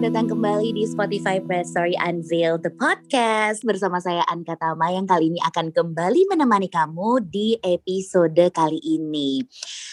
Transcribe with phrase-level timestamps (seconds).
[0.00, 5.04] selamat datang kembali di Spotify Press Story Unveil the Podcast bersama saya Anka Tama yang
[5.04, 9.44] kali ini akan kembali menemani kamu di episode kali ini.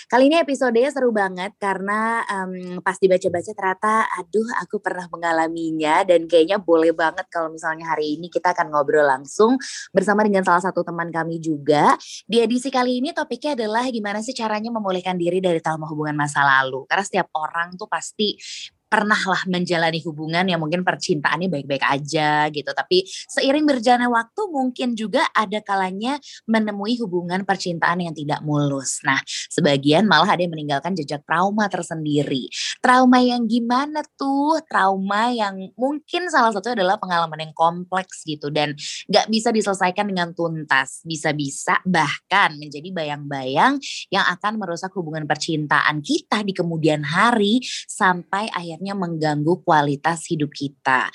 [0.07, 6.23] Kali ini episodenya seru banget karena um, pas dibaca-baca ternyata aduh aku pernah mengalaminya dan
[6.23, 9.59] kayaknya boleh banget kalau misalnya hari ini kita akan ngobrol langsung
[9.91, 11.99] bersama dengan salah satu teman kami juga.
[12.23, 16.47] Di edisi kali ini topiknya adalah gimana sih caranya memulihkan diri dari trauma hubungan masa
[16.47, 16.87] lalu.
[16.87, 18.39] Karena setiap orang tuh pasti
[18.87, 22.71] pernah lah menjalani hubungan yang mungkin percintaannya baik-baik aja gitu.
[22.71, 29.03] Tapi seiring berjalannya waktu mungkin juga ada kalanya menemui hubungan percintaan yang tidak mulus.
[29.03, 29.19] Nah,
[29.51, 32.47] sebagian malah ada yang meninggalkan jejak trauma tersendiri.
[32.79, 34.63] Trauma yang gimana tuh?
[34.65, 38.71] Trauma yang mungkin salah satu adalah pengalaman yang kompleks gitu dan
[39.11, 41.03] gak bisa diselesaikan dengan tuntas.
[41.03, 48.76] Bisa-bisa bahkan menjadi bayang-bayang yang akan merusak hubungan percintaan kita di kemudian hari sampai akhir
[48.77, 51.09] akhirnya mengganggu kualitas hidup kita.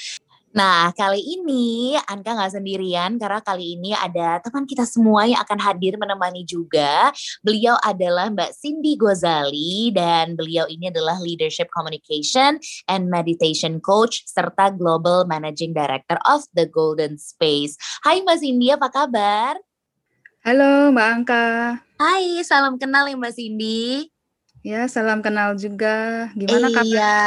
[0.52, 5.56] Nah, kali ini Anka nggak sendirian karena kali ini ada teman kita semua yang akan
[5.56, 7.08] hadir menemani juga.
[7.40, 14.77] Beliau adalah Mbak Cindy Gozali dan beliau ini adalah Leadership Communication and Meditation Coach serta
[14.77, 17.80] Global Managing Director of The Golden Space.
[18.05, 19.56] Hai Mbak Cindy, apa kabar?
[20.44, 21.46] Halo Mbak Anka.
[21.96, 24.11] Hai, salam kenal ya Mbak Cindy.
[24.62, 26.30] Ya, salam kenal juga.
[26.38, 26.86] Gimana kabar?
[26.86, 27.18] Iya,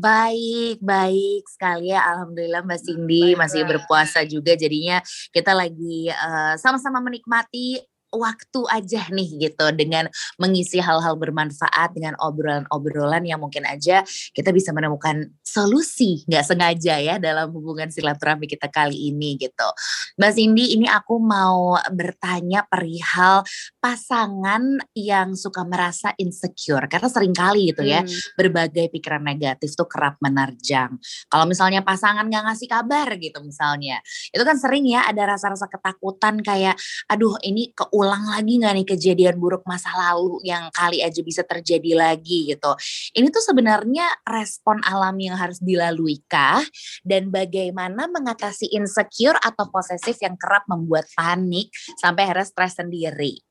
[0.00, 2.00] baik, baik sekali ya.
[2.00, 4.56] Alhamdulillah Mbak Cindy baik, masih berpuasa juga.
[4.56, 6.08] Jadinya kita lagi
[6.56, 7.76] sama sama-sama menikmati
[8.12, 10.08] waktu aja nih gitu dengan
[10.40, 14.00] mengisi hal-hal bermanfaat dengan obrolan-obrolan yang mungkin aja
[14.32, 19.68] kita bisa menemukan solusi nggak sengaja ya dalam hubungan silaturahmi kita kali ini gitu.
[20.20, 23.44] Mbak Cindy ini aku mau bertanya perihal
[23.80, 28.36] pasangan yang suka merasa insecure karena sering kali gitu ya hmm.
[28.36, 30.96] berbagai pikiran negatif tuh kerap menerjang.
[31.28, 34.00] Kalau misalnya pasangan nggak ngasih kabar gitu misalnya
[34.32, 36.76] itu kan sering ya ada rasa-rasa ketakutan kayak
[37.08, 41.42] aduh ini ke ulang lagi nggak nih kejadian buruk masa lalu yang kali aja bisa
[41.42, 42.72] terjadi lagi gitu.
[43.18, 46.62] Ini tuh sebenarnya respon alami yang harus dilalui kah?
[47.02, 53.42] Dan bagaimana mengatasi insecure atau posesif yang kerap membuat panik sampai akhirnya stres sendiri?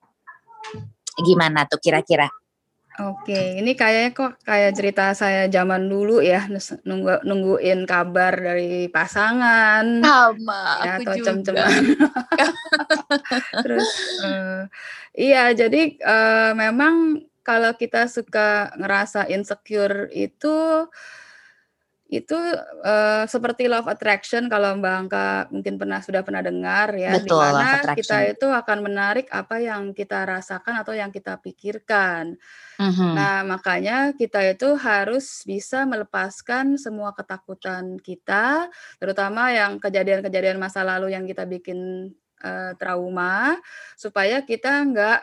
[1.20, 2.32] Gimana tuh kira-kira?
[2.98, 6.50] Oke, ini kayaknya kok kayak cerita saya zaman dulu ya,
[6.82, 10.02] nunggu nungguin kabar dari pasangan.
[10.02, 11.70] Sama, ya, aku atau juga.
[13.66, 13.88] Terus,
[14.24, 14.64] uh,
[15.18, 20.88] iya jadi, uh, memang kalau kita suka ngerasa insecure itu
[22.08, 22.40] itu,
[22.88, 27.84] uh, seperti of attraction kalau Mbak Angka mungkin pernah sudah pernah dengar ya, di mana
[27.84, 32.40] kita itu akan menarik apa yang kita rasakan atau yang kita pikirkan.
[32.80, 33.12] Mhm.
[33.12, 38.72] Nah, makanya kita itu harus bisa melepaskan semua ketakutan kita,
[39.04, 42.12] terutama yang kejadian-kejadian masa lalu yang kita bikin,
[42.44, 43.58] uh, trauma,
[43.96, 45.20] supaya kita nggak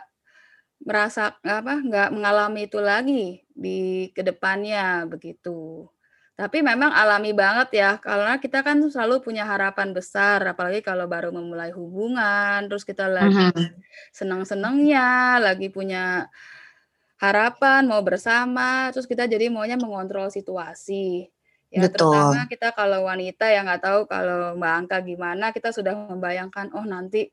[0.85, 5.89] merasa apa, nggak mengalami itu lagi di ke depannya begitu.
[6.35, 11.31] Tapi memang alami banget ya, karena kita kan selalu punya harapan besar, apalagi kalau baru
[11.31, 13.71] memulai hubungan, terus kita lagi uh-huh.
[14.11, 16.27] senang-senangnya, lagi punya
[17.23, 21.31] harapan mau bersama, terus kita jadi maunya mengontrol situasi.
[21.75, 22.15] Ya, Betul.
[22.15, 26.87] terutama kita kalau wanita yang nggak tahu kalau Mbak Angka gimana, kita sudah membayangkan, oh
[26.87, 27.27] nanti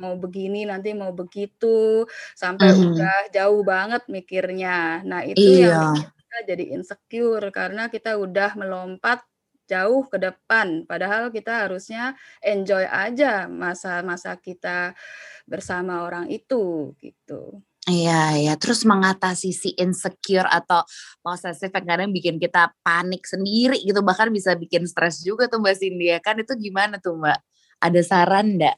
[0.00, 2.88] mau begini, nanti mau begitu, sampai uh-huh.
[2.96, 5.04] udah jauh banget mikirnya.
[5.04, 5.92] Nah itu iya.
[5.92, 9.20] yang kita jadi insecure karena kita udah melompat
[9.68, 14.96] jauh ke depan padahal kita harusnya enjoy aja masa-masa kita
[15.44, 17.60] bersama orang itu gitu.
[17.88, 18.52] Iya, ya.
[18.60, 20.84] Terus mengatasi si insecure atau
[21.24, 25.76] posesif yang kadang bikin kita panik sendiri gitu, bahkan bisa bikin stres juga tuh Mbak
[25.80, 27.40] Cindy ya kan itu gimana tuh Mbak?
[27.80, 28.76] Ada saran enggak?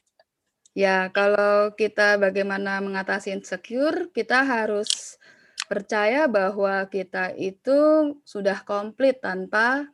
[0.71, 5.19] Ya, kalau kita bagaimana mengatasi insecure, kita harus
[5.67, 9.91] percaya bahwa kita itu sudah komplit tanpa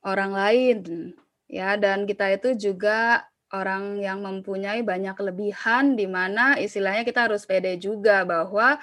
[0.00, 0.78] orang lain
[1.52, 7.44] ya dan kita itu juga orang yang mempunyai banyak kelebihan di mana istilahnya kita harus
[7.44, 8.80] pede juga bahwa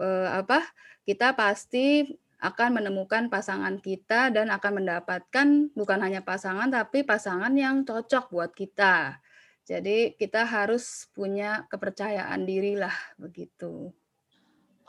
[0.00, 0.64] eh, apa
[1.04, 2.08] kita pasti
[2.40, 8.52] akan menemukan pasangan kita dan akan mendapatkan bukan hanya pasangan tapi pasangan yang cocok buat
[8.56, 9.20] kita.
[9.68, 13.92] Jadi kita harus punya kepercayaan diri lah begitu.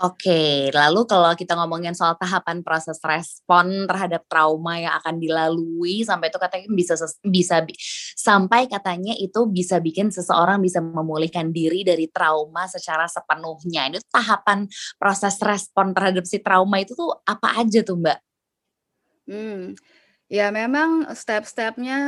[0.02, 6.34] Oke, lalu kalau kita ngomongin soal tahapan proses respon terhadap trauma yang akan dilalui sampai
[6.34, 7.62] itu katanya bisa bisa
[8.18, 13.94] sampai katanya itu bisa bikin seseorang bisa memulihkan diri dari trauma secara sepenuhnya.
[13.94, 14.66] Itu tahapan
[14.98, 18.20] proses respon terhadap si trauma itu tuh apa aja tuh, Mbak?
[19.30, 19.78] Hmm,
[20.34, 22.00] ya memang step-stepnya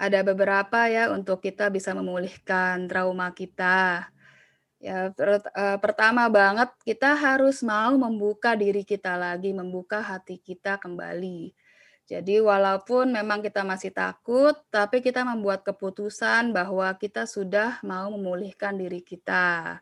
[0.00, 4.08] ada beberapa ya untuk kita bisa memulihkan trauma kita.
[4.80, 11.52] Ya, eee, pertama banget kita harus mau membuka diri kita lagi, membuka hati kita kembali.
[12.08, 18.74] Jadi walaupun memang kita masih takut, tapi kita membuat keputusan bahwa kita sudah mau memulihkan
[18.80, 19.78] diri kita.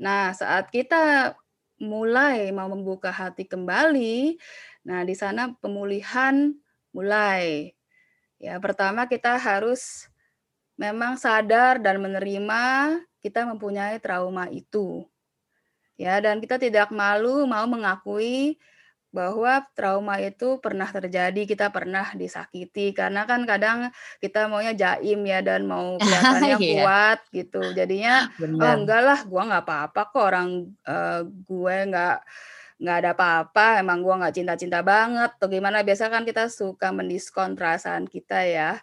[0.00, 1.34] Nah, saat kita
[1.82, 4.38] mulai mau membuka hati kembali,
[4.86, 6.54] nah di sana pemulihan
[6.94, 7.72] mulai.
[8.42, 10.06] Ya, pertama kita harus
[10.78, 12.64] memang sadar dan menerima
[13.24, 15.06] kita mempunyai trauma itu.
[15.98, 18.58] Ya, dan kita tidak malu mau mengakui
[19.14, 22.92] bahwa trauma itu pernah terjadi, kita pernah disakiti.
[22.94, 23.90] Karena kan kadang
[24.22, 27.72] kita maunya jaim ya dan mau kelihatannya Iya, kuat gitu.
[27.74, 28.28] Jadinya,
[28.62, 30.48] "Oh enggak lah, gua nggak apa-apa kok orang,
[30.86, 32.16] eee, gue nggak
[32.82, 35.82] nggak ada apa-apa, emang gua nggak cinta-cinta banget," atau gimana.
[35.86, 38.78] Biasa kan kita suka mendiskon perasaan kita ya.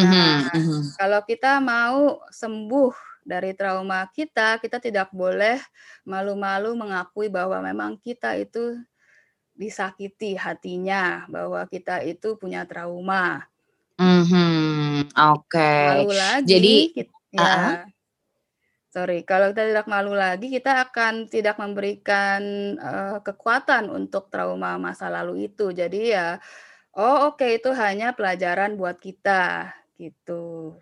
[0.00, 0.98] Nah, Mhm mhm.
[0.98, 2.92] kalau kita mau sembuh
[3.28, 5.60] dari trauma kita, kita tidak boleh
[6.08, 8.80] malu-malu mengakui bahwa memang kita itu
[9.58, 13.44] disakiti hatinya, bahwa kita itu punya trauma.
[13.98, 15.74] Mhm, oke.
[15.82, 16.10] Malu
[16.46, 17.08] Jadi lagi kit
[17.38, 17.76] heeh?
[17.76, 17.86] ya,
[18.94, 22.40] sorry, kalau kita tidak malu lagi, kita akan tidak memberikan,
[22.78, 25.70] eee, kekuatan untuk trauma masa lalu itu.
[25.74, 26.40] Jadi ya,
[26.96, 29.70] oh oke itu hanya pelajaran buat kita,
[30.00, 30.76] gitu.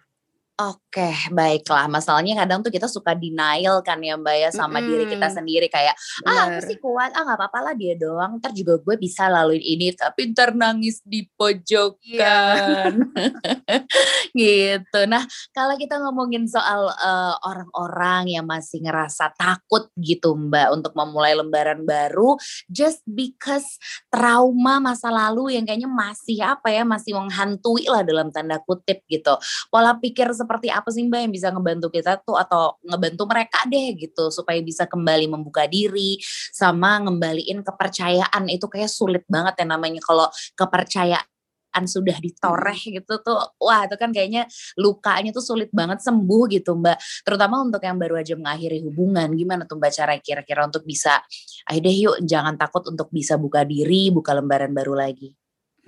[0.56, 1.84] Oke, baiklah.
[1.84, 5.92] Masalahnya kadang tuh kita suka denial kan ya, Mbak, ya, sama diri kita sendiri kayak,
[6.24, 9.60] "Ah, aku sih kuat, ah nggak papa lah dia doang, entar juga gue bisa laluin
[9.60, 11.28] ini," tapi entar nangis di Iya.
[11.36, 12.92] pojokan.
[14.36, 15.00] Gitu.
[15.08, 15.24] Nah,
[15.56, 21.84] kalau kita ngomongin soal, eee, orang-orang yang masih ngerasa takut gitu, Mbak, untuk memulai lembaran
[21.84, 22.36] baru,
[22.72, 23.76] just because
[24.12, 29.36] trauma masa lalu yang kayaknya masih, apa ya, masih menghantui lah dalam tanda kutip gitu.
[29.72, 33.98] Pola pikir seperti apa sih, Mbak, yang bisa ngebantu kita tuh atau ngebantu mereka deh
[33.98, 36.22] gitu supaya bisa kembali membuka diri
[36.54, 38.46] sama ngembaliin kepercayaan.
[38.46, 39.98] Itu kayak sulit banget ya namanya.
[40.06, 44.46] Kalau kepercayaan sudah ditoreh gitu tuh, wah itu kan kayaknya
[44.78, 47.26] lukanya tuh sulit banget sembuh gitu, Mbak.
[47.26, 51.20] Terutama untuk yang baru aja mengakhiri hubungan, gimana tuh, Mbak, cara kira-kira untuk bisa,
[51.68, 55.34] "Ayo deh yuk jangan takut untuk bisa buka diri, buka lembaran baru lagi."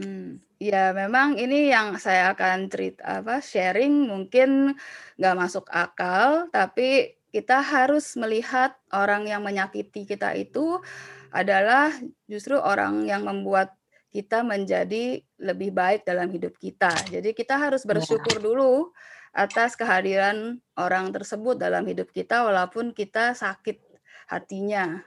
[0.03, 4.75] Mmm, ya memang ini yang saya akan cerit apa, sharing mungkin
[5.19, 10.81] nggak masuk akal, tapi kita harus melihat orang yang menyakiti kita itu
[11.31, 11.93] adalah
[12.27, 13.77] justru orang yang membuat
[14.09, 16.89] kita menjadi lebih baik dalam hidup kita.
[17.13, 17.93] Jadi kita harus Iya.
[17.95, 18.91] bersyukur dulu
[19.37, 23.77] atas kehadiran orang tersebut dalam hidup kita walaupun kita sakit
[24.33, 25.05] hatinya.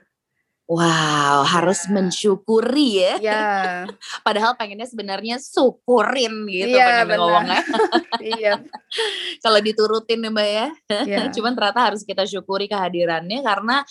[0.70, 1.90] Wow, harus Ya.
[1.90, 3.14] mensyukuri ya.
[3.18, 3.42] Ya.
[4.26, 7.18] Padahal pengennya sebenarnya syukurin gitu pengennya benar.
[7.18, 7.60] ngomongnya.
[8.22, 8.54] Iya.
[9.44, 10.66] Kalau diturutin ya, Mbak, ya.
[11.02, 11.22] Iya.
[11.34, 13.82] Cuman ternyata harus kita syukuri kehadirannya karena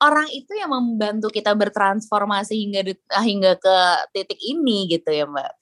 [0.00, 3.76] orang itu yang membantu kita bertransformasi hingga eee, hingga ke
[4.16, 5.52] titik ini gitu ya, Mbak.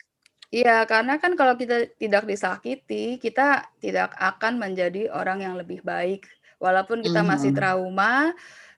[0.53, 6.29] Iya, karena kan kalau kita tidak disakiti, kita tidak akan menjadi orang yang lebih baik.
[6.63, 7.59] Walaupun kita masih Mhm.
[7.59, 8.31] trauma,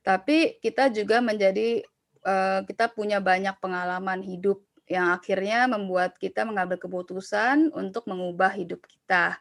[0.06, 1.82] tapi kita juga menjadi
[2.25, 8.84] eee, kita punya banyak pengalaman hidup yang akhirnya membuat kita mengambil keputusan untuk mengubah hidup
[8.87, 9.40] kita.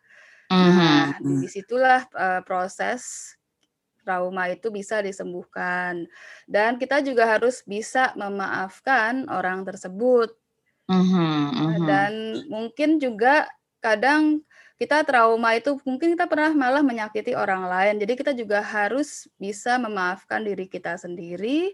[0.61, 1.43] Nah, di Mhm.
[1.43, 3.35] di situlah, eee, proses
[4.05, 6.07] trauma itu bisa disembuhkan.
[6.49, 10.35] Dan kita juga harus bisa memaafkan orang tersebut.
[10.87, 11.89] Mhm Eee, mhm.
[11.89, 12.13] dan
[12.51, 13.47] mungkin juga
[13.83, 14.43] kadang
[14.83, 17.95] kita trauma itu mungkin kita pernah malah menyakiti orang lain.
[18.03, 21.71] Jadi kita juga harus bisa memaafkan diri kita sendiri,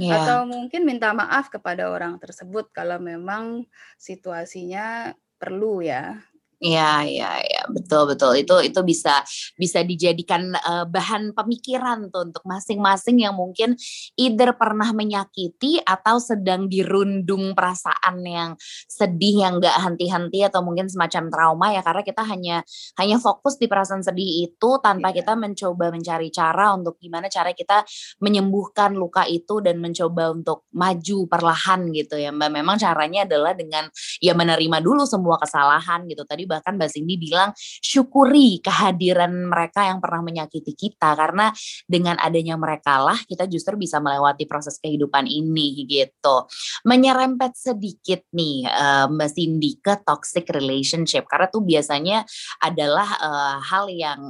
[0.00, 0.14] Iya.
[0.24, 3.66] atau mungkin minta maaf kepada orang tersebut kalau memang
[4.00, 6.22] situasinya perlu ya.
[6.62, 8.38] Iya iya iya, betul betul.
[8.38, 9.18] Itu itu bisa
[9.58, 13.74] bisa dijadikan, eee, bahan pemikiran tuh untuk masing-masing yang mungkin
[14.14, 18.54] either pernah menyakiti atau sedang dirundung perasaan yang
[18.86, 22.56] sedih yang nggak henti-henti atau mungkin semacam trauma ya, karena kita hanya
[23.02, 25.42] hanya fokus di perasaan sedih itu tanpa kita Iya.
[25.42, 27.82] mencoba mencari cara untuk gimana cara kita
[28.22, 32.50] menyembuhkan luka itu dan mencoba untuk maju perlahan gitu ya, Mbak.
[32.54, 33.90] Memang caranya adalah dengan
[34.22, 36.22] ya menerima dulu semua kesalahan gitu.
[36.22, 41.48] Tadi bahkan Mbak Cindy bilang, syukuri kehadiran mereka yang pernah menyakiti kita, karena
[41.88, 46.44] dengan adanya merekalah kita justru bisa melewati proses kehidupan ini gitu.
[46.84, 52.28] Menyerempet sedikit nih, eee, Mbak Cindy ke toxic relationship karena tuh biasanya
[52.60, 54.20] adalah, eee, hal yang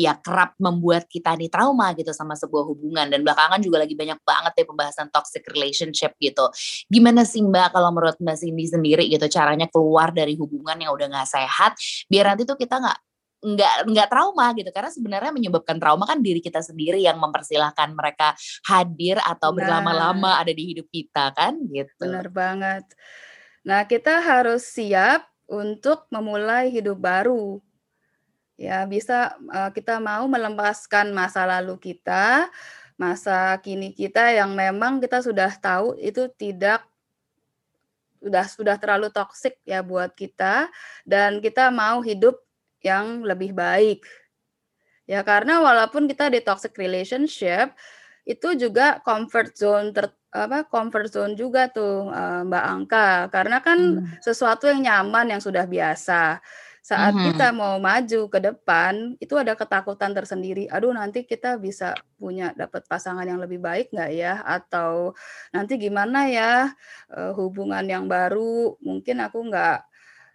[0.00, 4.20] ya kerap membuat kita nih trauma gitu sama sebuah hubungan dan belakangan juga lagi banyak
[4.24, 6.48] banget ya pembahasan toxic relationship gitu.
[6.88, 11.06] Gimana sih Mbak kalau menurut Mbak Cindy sendiri gitu caranya keluar dari hubungan yang udah
[11.12, 11.76] nggak sehat
[12.08, 12.98] biar nanti tuh kita nggak
[13.40, 18.36] nggak nggak trauma gitu karena sebenarnya menyebabkan trauma kan diri kita sendiri yang mempersilahkan mereka
[18.68, 22.04] hadir atau berlama-lama ada di hidup kita kan gitu.
[22.04, 22.84] Benar banget.
[23.64, 27.60] Nah, kita harus siap untuk memulai hidup baru.
[28.60, 32.52] Ya, bisa uh, kita mau melepaskan masa lalu kita,
[33.00, 36.84] masa kini kita yang memang kita sudah tahu itu tidak
[38.20, 40.68] sudah sudah terlalu toksik ya buat kita
[41.08, 42.36] dan kita mau hidup
[42.84, 44.04] yang lebih baik.
[45.08, 47.72] Ya karena walaupun kita di toxic relationship
[48.28, 54.04] itu juga comfort zone ter, apa comfort zone juga tuh uh, Mbak Angka karena kan
[54.04, 54.20] hmm.
[54.20, 56.44] sesuatu yang nyaman yang sudah biasa.
[56.80, 57.24] Saat hmm.
[57.32, 60.64] kita mau maju ke depan itu ada ketakutan tersendiri.
[60.72, 64.40] Aduh nanti kita bisa punya dapat pasangan yang lebih baik nggak ya?
[64.42, 65.12] Atau
[65.52, 66.72] nanti gimana ya
[67.12, 68.80] uh, hubungan yang baru?
[68.80, 69.78] Mungkin aku nggak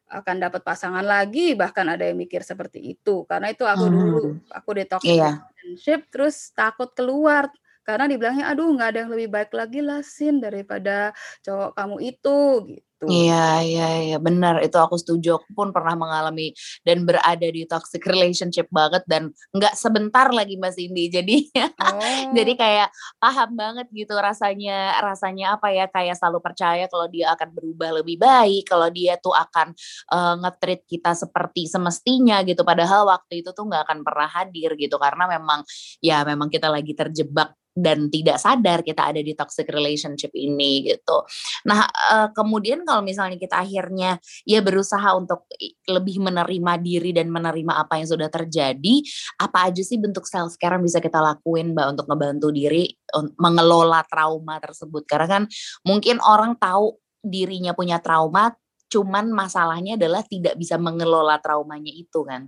[0.05, 3.93] akan dapat pasangan lagi bahkan ada yang mikir seperti itu karena itu aku hmm.
[3.93, 4.21] dulu
[4.53, 5.41] aku di toxic yeah.
[5.41, 7.49] relationship terus takut keluar
[7.85, 11.09] karena dibilangnya aduh nggak ada yang lebih baik lagi lah sin daripada
[11.41, 12.37] cowok kamu itu
[12.69, 13.29] gitu gitu.
[13.29, 14.59] Iya, iya, iya, benar.
[14.65, 15.37] Itu aku setuju.
[15.39, 20.75] Aku pun pernah mengalami dan berada di toxic relationship banget dan nggak sebentar lagi Mas
[20.75, 21.07] Indi.
[21.15, 22.35] Jadi, oh.
[22.35, 22.89] jadi kayak
[23.23, 25.87] paham banget gitu rasanya, rasanya apa ya?
[25.87, 29.71] Kayak selalu percaya kalau dia akan berubah lebih baik, kalau dia tuh akan
[30.11, 32.67] uh, ngetrit kita seperti semestinya gitu.
[32.67, 35.63] Padahal waktu itu tuh nggak akan pernah hadir gitu karena memang
[36.03, 41.27] ya memang kita lagi terjebak dan tidak sadar kita ada di toxic relationship ini gitu.
[41.67, 44.15] Nah, uh, kemudian kalau misalnya kita akhirnya
[44.47, 45.43] ya berusaha untuk
[45.91, 49.03] lebih menerima diri dan menerima apa yang sudah terjadi,
[49.43, 52.87] apa aja sih bentuk self care yang bisa kita lakuin Mbak untuk ngebantu diri
[53.35, 55.03] mengelola trauma tersebut?
[55.03, 55.43] Karena kan
[55.83, 58.55] mungkin orang tahu dirinya punya trauma,
[58.87, 62.47] cuman masalahnya adalah tidak bisa mengelola traumanya itu kan.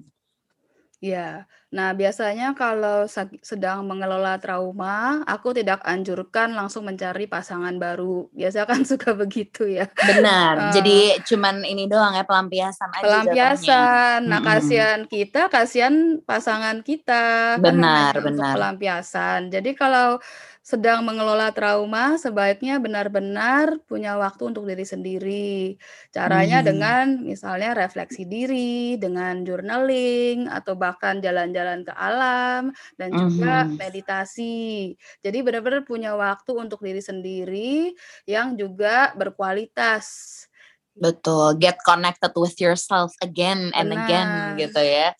[0.97, 3.11] Ya, Nah, biasanya kalau
[3.43, 8.31] sedang mengelola trauma, aku tidak anjurkan langsung mencari pasangan baru.
[8.31, 9.91] Biasa kan suka begitu ya.
[9.91, 10.71] Benar.
[10.71, 14.19] Uh, Jadi cuman ini doang ya pelampiasan aja Pelampiasan.
[14.31, 14.47] Nah, mm -hmm.
[14.47, 17.59] kasihan kita, kasihan pasangan kita.
[17.59, 18.53] Kan benar, kan benar.
[18.55, 19.51] pelampiasan.
[19.51, 20.23] Jadi kalau
[20.67, 25.79] sedang mengelola trauma, sebaiknya benar-benar punya waktu untuk diri sendiri.
[26.11, 26.67] Caranya hmm.
[26.67, 31.56] dengan misalnya refleksi diri, dengan journaling, atau bahkan jalan-jalan
[31.87, 33.79] ke alam, dan juga hmm.
[33.79, 34.93] meditasi.
[35.23, 37.95] Jadi benar-benar punya waktu untuk diri sendiri
[38.29, 40.45] yang juga berkualitas.
[40.97, 44.01] Betul, get connected with yourself again and Benar.
[44.01, 45.13] again gitu ya.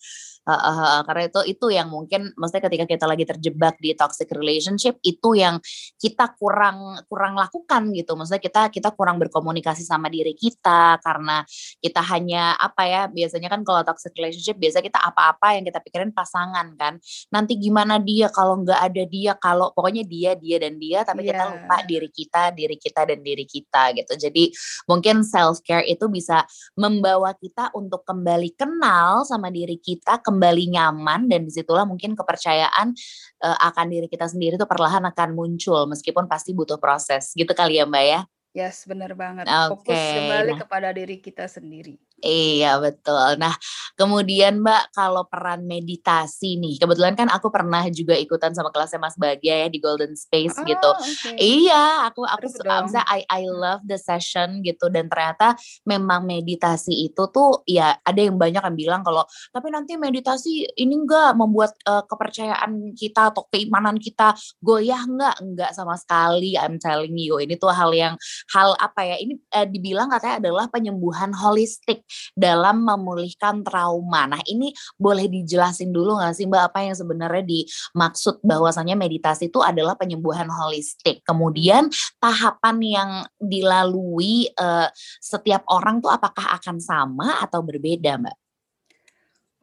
[0.48, 4.96] Uh, uh, karena itu itu yang mungkin maksudnya ketika kita lagi terjebak di toxic relationship
[5.04, 5.60] itu yang
[6.00, 8.16] kita kurang kurang lakukan gitu.
[8.16, 11.44] Maksudnya kita kita kurang berkomunikasi sama diri kita karena
[11.84, 16.16] kita hanya apa ya biasanya kan kalau toxic relationship biasa kita apa-apa yang kita pikirin
[16.16, 16.96] pasangan kan.
[17.28, 21.36] Nanti gimana dia kalau nggak ada dia kalau pokoknya dia dia dan dia tapi yeah.
[21.36, 24.16] kita lupa diri kita diri kita dan diri kita gitu.
[24.16, 24.48] Jadi
[24.88, 31.26] mungkin self care itu bisa membawa kita untuk kembali kenal sama diri kita kembali nyaman
[31.26, 32.94] dan di situlah mungkin kepercayaan
[33.42, 37.82] uh, akan diri kita sendiri itu perlahan akan muncul meskipun pasti butuh proses gitu kali
[37.82, 38.20] ya Mbak ya.
[38.56, 39.44] Yes, benar banget.
[39.44, 39.68] Okay.
[39.70, 40.58] Fokus kembali nah.
[40.64, 42.00] kepada diri kita sendiri.
[42.18, 43.38] Iya betul.
[43.38, 43.54] Nah
[43.94, 49.14] kemudian Mbak kalau peran meditasi nih, kebetulan kan aku pernah juga ikutan sama kelasnya Mas
[49.14, 50.90] Bagia ya di Golden Space oh, gitu.
[50.98, 51.38] Okay.
[51.38, 55.54] Iya, aku aku misalnya I I love the session gitu dan ternyata
[55.86, 59.22] memang meditasi itu tuh ya ada yang banyak yang bilang kalau
[59.54, 65.70] tapi nanti meditasi ini enggak membuat uh, kepercayaan kita atau keimanan kita goyah enggak enggak
[65.70, 66.58] sama sekali.
[66.58, 68.18] I'm telling you ini tuh hal yang
[68.50, 74.30] hal apa ya ini uh, dibilang katanya adalah penyembuhan holistik dalam memulihkan trauma.
[74.30, 79.60] Nah ini boleh dijelasin dulu nggak sih Mbak apa yang sebenarnya dimaksud bahwasannya meditasi itu
[79.60, 81.20] adalah penyembuhan holistik.
[81.26, 84.88] Kemudian tahapan yang dilalui uh,
[85.20, 88.36] setiap orang tuh apakah akan sama atau berbeda Mbak?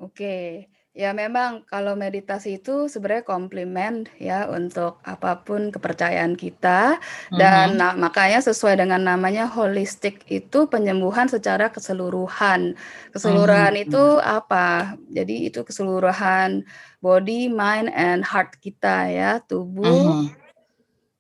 [0.04, 0.68] Oke.
[0.96, 7.04] Ya memang kalau meditasi itu sebenarnya komplimen ya untuk apa pun kepercayaan kita
[7.36, 7.80] dan mm-hmm.
[7.84, 12.80] nah, makanya sesuai dengan namanya holistik itu penyembuhan secara keseluruhan.
[13.12, 13.86] Keseluruhan mm-hmm.
[13.92, 14.96] itu apa?
[15.12, 16.64] Jadi itu keseluruhan
[17.04, 20.32] body, mind and heart kita ya, tubuh, mm-hmm.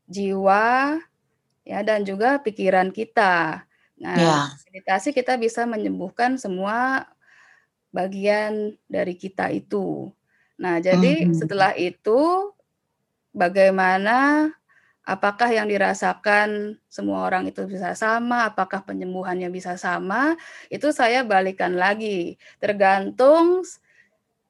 [0.07, 1.03] jiwa
[1.67, 3.67] ya dan juga pikiran kita.
[3.99, 4.47] Nah, yeah.
[4.71, 7.11] meditasi kita bisa menyembuhkan semua
[7.95, 10.11] bagian dari kita itu.
[10.59, 11.35] Nah, jadi mm-hmm.
[11.39, 12.51] setelah itu
[13.31, 14.51] bagaimana
[15.07, 20.35] apakah yang dirasakan semua orang itu bisa sama, apakah penyembuhannya bisa sama,
[20.67, 22.35] itu saya balikan lagi.
[22.59, 23.63] Tergantung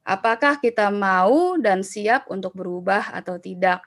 [0.01, 3.85] apakah kita mau dan siap untuk berubah atau tidak.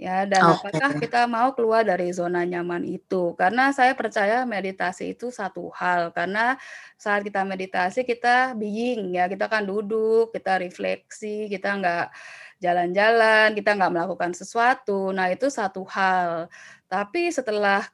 [0.00, 0.72] Ya, dan okay.
[0.72, 3.36] apakah kita mau keluar dari zona nyaman itu?
[3.36, 6.08] Karena saya percaya meditasi itu satu hal.
[6.16, 6.56] Karena
[6.96, 12.06] saat kita meditasi kita being ya, kita kan duduk, kita refleksi, kita nggak
[12.64, 15.12] jalan-jalan, kita nggak melakukan sesuatu.
[15.12, 16.48] Nah, itu satu hal.
[16.88, 17.84] Tapi setelah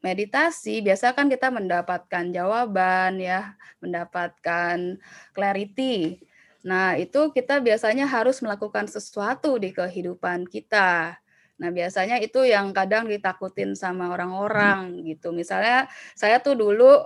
[0.00, 4.96] meditasi, biasa kan kita mendapatkan jawaban ya, mendapatkan
[5.36, 6.16] clarity.
[6.64, 11.20] Nah, itu kita biasanya harus melakukan sesuatu di kehidupan kita.
[11.60, 15.02] Nah, biasanya itu yang kadang ditakutin sama orang-orang hmm.
[15.12, 15.34] gitu.
[15.34, 17.02] Misalnya saya tuh dulu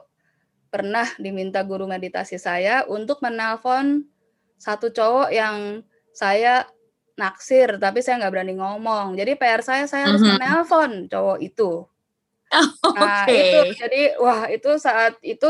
[0.70, 4.04] pernah diminta guru meditasi saya untuk menelpon
[4.60, 5.80] satu cowok yang
[6.12, 6.68] saya
[7.16, 9.16] naksir, tapi saya nggak berani ngomong.
[9.16, 10.36] Jadi PR saya saya harus mm-hmm.
[10.36, 11.84] menelpon cowok itu.
[12.46, 13.72] Oh, nah okay.
[13.72, 15.48] itu jadi wah itu saat itu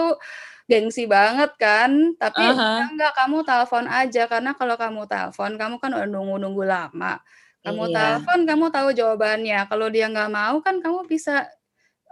[0.71, 2.15] gengsi banget kan.
[2.19, 2.91] Tapi uh-huh.
[2.95, 7.19] enggak kamu telepon aja karena kalau kamu telepon kamu kan udah nunggu-nunggu lama.
[7.67, 7.95] Kamu iya.
[7.99, 9.59] telepon, kamu tahu jawabannya.
[9.67, 11.51] Kalau dia nggak mau kan kamu bisa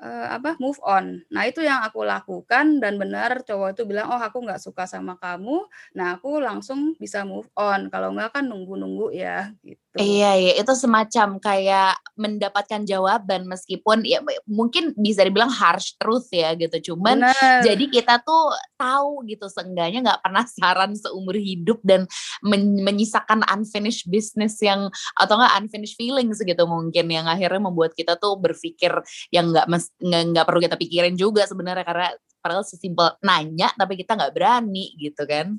[0.00, 1.22] uh, apa move on.
[1.30, 5.14] Nah itu yang aku lakukan dan benar cowok itu bilang oh aku nggak suka sama
[5.20, 5.66] kamu.
[5.94, 7.92] Nah aku langsung bisa move on.
[7.92, 9.78] Kalau nggak kan nunggu-nunggu ya gitu.
[9.94, 16.50] Iya iya itu semacam kayak mendapatkan jawaban meskipun ya mungkin bisa dibilang harsh truth ya
[16.58, 16.94] gitu.
[16.94, 17.62] Cuman benar.
[17.62, 22.10] jadi kita tuh tahu gitu seenggaknya nggak penasaran seumur hidup dan
[22.42, 28.18] men menyisakan unfinished business yang atau nggak unfinished feelings gitu mungkin yang akhirnya membuat kita
[28.18, 28.90] tuh berpikir
[29.30, 32.08] yang nggak nggak nggak perlu kita pikirin juga sebenarnya karena
[32.40, 35.58] padahal sesimpel nanya tapi kita nggak berani gitu kan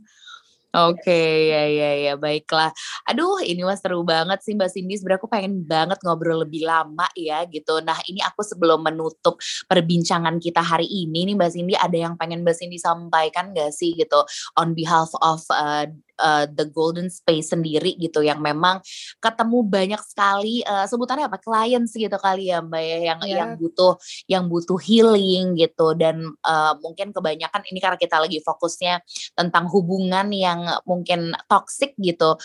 [0.76, 2.68] Oke, okay, ya ya ya baiklah.
[3.08, 5.00] Aduh, ini mas seru banget sih Mbak Cindy.
[5.00, 7.80] Sebenarnya aku pengen banget ngobrol lebih lama ya gitu.
[7.80, 9.40] Nah, ini aku sebelum menutup
[9.72, 13.96] perbincangan kita hari ini nih Mbak Cindy ada yang pengen Mbak Cindy sampaikan gak sih
[13.96, 14.20] gitu
[14.60, 15.88] on behalf of uh,
[16.20, 18.80] uh, the golden space sendiri gitu yang memang
[19.20, 23.38] ketemu banyak sekali uh, sebutannya apa clients gitu kali ya mbak ya yang yeah.
[23.44, 23.94] yang butuh
[24.28, 29.02] yang butuh healing gitu dan uh, mungkin kebanyakan ini karena kita lagi fokusnya
[29.36, 32.38] tentang hubungan yang mungkin toxic gitu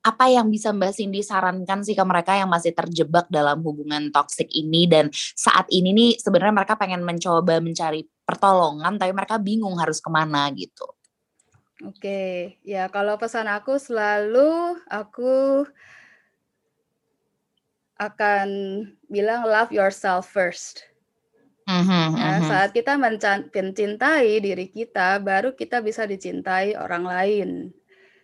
[0.00, 4.48] apa yang bisa Mbak Cindy sarankan sih ke mereka yang masih terjebak dalam hubungan toksik
[4.48, 10.00] ini dan saat ini nih sebenarnya mereka pengen mencoba mencari pertolongan tapi mereka bingung harus
[10.00, 10.88] ke mana gitu.
[11.80, 15.64] Oke, ya kalau pesan aku selalu aku
[17.96, 18.48] akan
[19.08, 20.84] bilang love yourself first.
[21.64, 22.48] Mm-hmm, ya, mm-hmm.
[22.48, 27.50] saat kita mencintai diri kita, baru kita bisa dicintai orang lain.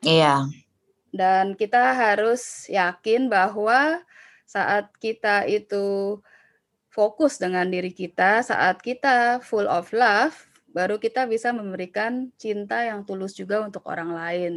[0.05, 0.49] Iya.
[1.13, 4.05] Dan kita harus yakin bahwa
[4.45, 6.19] saat kita itu
[6.93, 10.37] fokus dengan diri kita, saat kita full of love,
[10.77, 14.55] baru kita bisa memberikan cinta yang tulus juga untuk orang lain.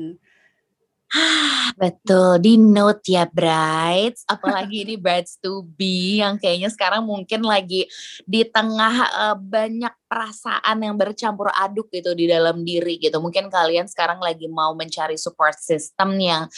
[1.80, 7.88] Betul, di note ya brides, apalagi ini brides to be yang kayaknya sekarang mungkin lagi
[8.28, 13.22] di tengah uh, banyak perasaan yang bercampur aduk gitu di dalam diri gitu.
[13.22, 16.50] Mungkin kalian sekarang lagi mau mencari support system yang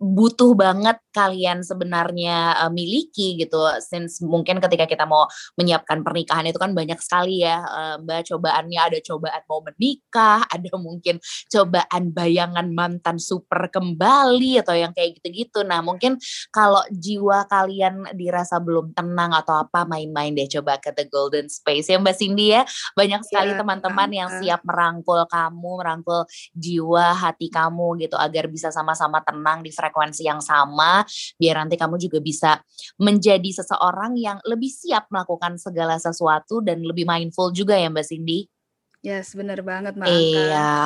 [0.00, 3.58] butuh banget kalian sebenarnya uh, miliki gitu.
[3.82, 5.26] Since mungkin ketika kita mau
[5.58, 10.70] menyiapkan pernikahan itu kan banyak sekali ya uh, Mbak cobaannya ada cobaan mau menikah, ada
[10.78, 11.18] mungkin
[11.50, 15.66] cobaan bayangan mantan super kembali atau yang kayak gitu-gitu.
[15.66, 16.16] Nah, mungkin
[16.54, 21.90] kalau jiwa kalian dirasa belum tenang atau apa main-main deh coba ke The Golden Space
[21.90, 22.62] ya Mbak Cindy ya
[23.00, 26.20] banyak sekali iya, teman-teman yang siap merangkul kamu, merangkul
[26.52, 31.00] jiwa hati kamu gitu agar bisa sama-sama tenang di frekuensi yang sama
[31.40, 32.60] biar nanti kamu juga bisa
[33.00, 38.59] menjadi seseorang yang lebih siap melakukan segala sesuatu dan lebih mindful juga ya Mbak Cindy.
[39.00, 40.76] Yes, benar banget Mbak Iya,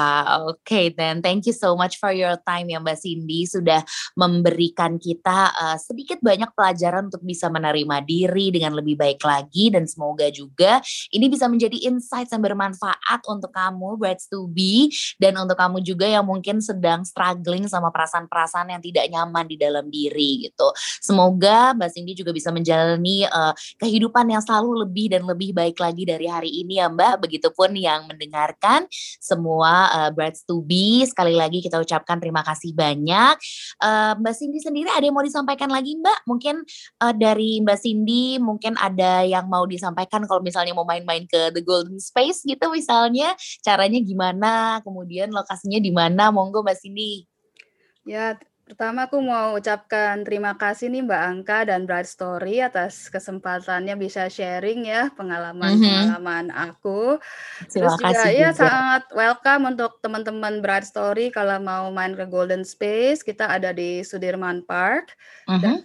[0.47, 3.83] oke okay, then thank you so much for your time ya Mbak Cindy sudah
[4.15, 9.91] memberikan kita uh, sedikit banyak pelajaran untuk bisa menerima diri dengan lebih baik lagi dan
[9.91, 10.79] semoga juga
[11.11, 16.07] ini bisa menjadi insight yang bermanfaat untuk kamu brides to be dan untuk kamu juga
[16.07, 20.71] yang mungkin sedang struggling sama perasaan-perasaan yang tidak nyaman di dalam diri gitu.
[21.03, 23.51] Semoga Mbak Cindy juga bisa menjalani uh,
[23.83, 27.27] kehidupan yang selalu lebih dan lebih baik lagi dari hari ini ya Mbak.
[27.27, 28.87] Begitupun yang mendengarkan.
[29.19, 33.35] Semua uh, brides to be sekali lagi kita ucapkan terima kasih banyak.
[33.81, 36.19] Uh, Mbak Cindy sendiri ada yang mau disampaikan lagi Mbak?
[36.29, 36.65] Mungkin
[37.01, 41.63] uh, dari Mbak Cindy mungkin ada yang mau disampaikan kalau misalnya mau main-main ke The
[41.65, 43.33] Golden Space gitu misalnya.
[43.65, 44.81] Caranya gimana?
[44.85, 46.29] Kemudian lokasinya di mana?
[46.31, 47.25] Monggo Mbak Cindy.
[48.05, 53.93] Ya, pertama aku mau ucapkan terima kasih nih Mbak Angka dan Bright Story atas kesempatannya
[54.01, 57.21] bisa sharing ya pengalaman-pengalaman aku.
[57.69, 58.61] Terus Terima juga kasih ya juga.
[58.65, 64.01] sangat welcome untuk teman-teman Bright Story kalau mau main ke Golden Space, kita ada di
[64.01, 65.13] Sudirman Park.
[65.61, 65.85] Dan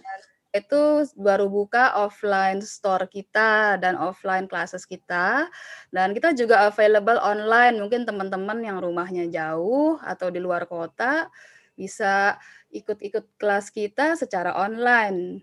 [0.50, 0.82] itu
[1.14, 5.46] baru buka offline store kita dan offline classes kita.
[5.94, 11.30] Dan kita juga available online, mungkin teman-teman yang rumahnya jauh atau di luar kota
[11.80, 12.36] bisa
[12.68, 15.40] ikut-ikut kelas kita secara online.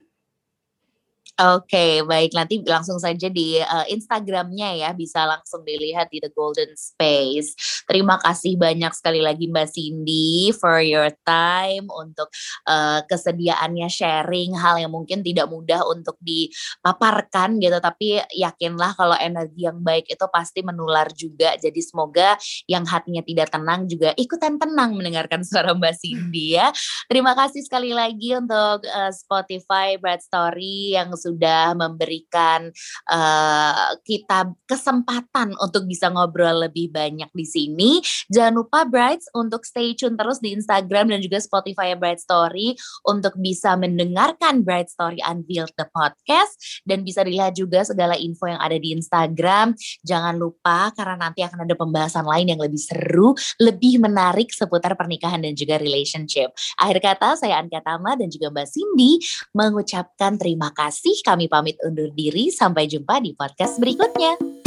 [1.35, 6.71] Oke, baik nanti langsung saja di, eee, Instagram-nya ya, bisa langsung dilihat di The Golden
[6.79, 7.51] Space.
[7.83, 12.31] Terima kasih banyak sekali lagi Mbak Cindy for your time untuk,
[12.63, 19.67] eee, kesediaannya sharing hal yang mungkin tidak mudah untuk dipaparkan gitu, tapi yakinlah kalau energi
[19.67, 21.53] yang baik itu pasti menular juga.
[21.59, 22.39] Jadi semoga
[22.71, 26.71] yang hatinya tidak tenang juga ikutan tenang mendengarkan suara Mbak Cindy ya.
[27.11, 32.69] Terima kasih sekali lagi untuk, eee, Spotify Bright Story yang sudah memberikan,
[33.09, 37.91] eee, kita kesempatan untuk bisa ngobrol lebih banyak di sini.
[38.29, 42.77] Jangan lupa Brights untuk stay tune terus di Instagram dan juga Spotify Bright Story
[43.09, 48.61] untuk bisa mendengarkan Bright Story Unveiled the podcast dan bisa dilihat juga segala info yang
[48.61, 49.73] ada di Instagram.
[50.05, 55.41] Jangan lupa karena nanti akan ada pembahasan lain yang lebih seru, lebih menarik seputar pernikahan
[55.41, 56.53] dan juga relationship.
[56.77, 59.21] Akhir kata saya Anka Tama dan juga Mbak Cindy
[59.55, 60.69] mengucapkan terima
[61.07, 61.23] kasih.
[61.23, 64.66] Kami pamit undur diri, sampai jumpa di podcast berikutnya.